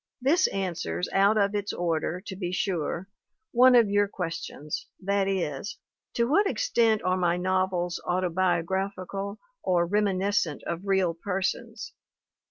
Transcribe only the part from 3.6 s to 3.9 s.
of